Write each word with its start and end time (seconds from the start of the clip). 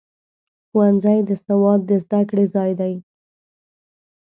ښوونځی 0.69 1.19
د 1.29 1.31
سواد 1.45 1.79
د 1.89 1.91
زده 2.03 2.21
کړې 2.29 2.45
ځای 2.55 2.71
دی. 2.79 2.93